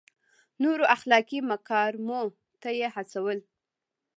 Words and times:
نورو 0.63 0.85
اخلاقي 0.95 1.39
مکارمو 1.49 2.21
ته 2.61 2.69
یې 2.79 2.87
هڅول. 2.95 3.39